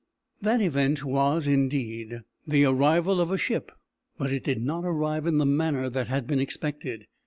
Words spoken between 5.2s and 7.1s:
in the manner that had been expected.